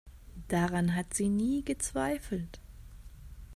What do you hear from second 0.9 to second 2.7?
hat sie nie gezweifelt.